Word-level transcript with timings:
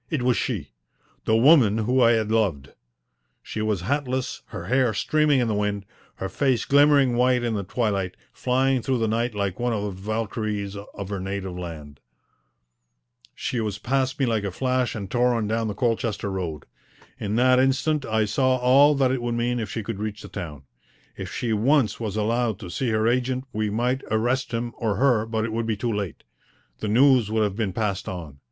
It 0.09 0.23
was 0.23 0.35
she 0.35 0.71
the 1.25 1.37
woman 1.37 1.77
whom 1.77 2.01
I 2.01 2.13
had 2.13 2.31
loved. 2.31 2.71
She 3.43 3.61
was 3.61 3.81
hatless, 3.81 4.41
her 4.47 4.65
hair 4.65 4.95
streaming 4.95 5.39
in 5.39 5.47
the 5.47 5.53
wind, 5.53 5.85
her 6.15 6.27
face 6.27 6.65
glimmering 6.65 7.15
white 7.15 7.43
in 7.43 7.53
the 7.53 7.63
twilight, 7.63 8.17
flying 8.33 8.81
through 8.81 8.97
the 8.97 9.07
night 9.07 9.35
like 9.35 9.59
one 9.59 9.73
of 9.73 9.83
the 9.83 9.91
Valkyries 9.91 10.75
of 10.75 11.09
her 11.09 11.19
native 11.19 11.55
land. 11.55 11.99
She 13.35 13.59
was 13.61 13.77
past 13.77 14.19
me 14.19 14.25
like 14.25 14.43
a 14.43 14.49
flash 14.49 14.95
and 14.95 15.07
tore 15.11 15.35
on 15.35 15.45
down 15.47 15.67
the 15.67 15.75
Colchester 15.75 16.31
Road. 16.31 16.65
In 17.19 17.35
that 17.35 17.59
instant 17.59 18.03
I 18.03 18.25
saw 18.25 18.57
all 18.57 18.95
that 18.95 19.11
it 19.11 19.21
would 19.21 19.35
mean 19.35 19.59
if 19.59 19.69
she 19.69 19.83
could 19.83 19.99
reach 19.99 20.23
the 20.23 20.29
town. 20.29 20.63
If 21.15 21.31
she 21.31 21.53
once 21.53 21.99
was 21.99 22.15
allowed 22.15 22.57
to 22.61 22.71
see 22.71 22.89
her 22.89 23.07
agent 23.07 23.45
we 23.53 23.69
might 23.69 24.01
arrest 24.09 24.51
him 24.51 24.73
or 24.79 24.95
her, 24.95 25.27
but 25.27 25.45
it 25.45 25.51
would 25.53 25.67
be 25.67 25.77
too 25.77 25.93
late. 25.93 26.23
The 26.79 26.87
news 26.87 27.29
would 27.29 27.43
have 27.43 27.55
been 27.55 27.71
passed 27.71 28.09
on. 28.09 28.39